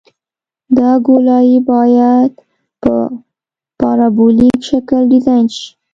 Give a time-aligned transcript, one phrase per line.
[0.77, 2.31] دا ګولایي باید
[2.83, 2.93] په
[3.79, 5.67] پارابولیک شکل ډیزاین شي